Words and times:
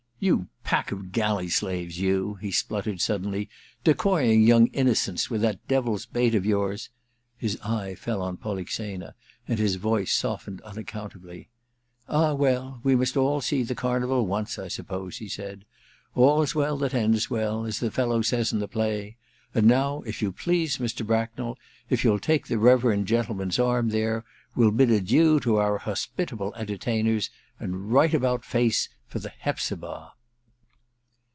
You 0.23 0.49
pack 0.63 0.91
of 0.91 1.11
galley 1.11 1.49
slaves, 1.49 1.99
you!' 1.99 2.35
he 2.43 2.49
splutter^ 2.51 3.01
suddenly,' 3.01 3.49
decoying 3.83 4.43
young 4.43 4.67
innocents 4.67 5.31
with 5.31 5.41
that 5.41 5.55
Ill 5.67 5.77
ENTERTAINMENT 5.79 6.09
345 6.13 6.31
devil's 6.31 6.31
bait 6.33 6.37
of 6.37 6.45
yours 6.45 6.89
* 7.13 7.43
His 7.43 7.59
eye 7.61 7.95
fell 7.95 8.21
on 8.21 8.37
Polixena, 8.37 9.15
and 9.47 9.57
his 9.57 9.77
voice 9.77 10.13
softened 10.13 10.61
unaccountably. 10.61 11.49
* 11.81 11.99
Ah, 12.07 12.35
well, 12.35 12.81
we 12.83 12.95
must 12.95 13.17
all 13.17 13.41
see 13.41 13.63
the 13.63 13.73
Carnival 13.73 14.27
once, 14.27 14.59
I 14.59 14.67
suppose,' 14.67 15.17
he 15.17 15.27
said. 15.27 15.65
* 15.89 16.13
All's 16.13 16.53
well 16.53 16.77
that 16.77 16.93
ends 16.93 17.31
well, 17.31 17.65
as 17.65 17.79
the 17.79 17.89
fellow 17.89 18.21
says 18.21 18.53
in 18.53 18.59
the 18.59 18.67
play; 18.67 19.17
and 19.55 19.65
now, 19.65 20.03
if 20.05 20.21
you 20.21 20.31
please, 20.31 20.77
Mr. 20.77 21.03
Bracknell, 21.05 21.57
if 21.89 22.03
you'll 22.03 22.19
take 22.19 22.45
the 22.45 22.59
reverend 22.59 23.07
gentleman's 23.07 23.57
,arm 23.57 23.89
there, 23.89 24.23
we'll 24.53 24.69
bid 24.71 24.91
adieu 24.91 25.39
to 25.39 25.55
our 25.55 25.79
hospitable 25.79 26.53
entertainers, 26.55 27.31
and 27.59 27.91
right 27.91 28.13
about 28.13 28.43
face 28.45 28.87
for 29.05 29.19
the 29.19 29.29
Hepzibah.' 29.41 30.13